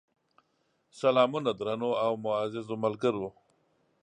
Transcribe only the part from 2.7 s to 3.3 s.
ملګرو!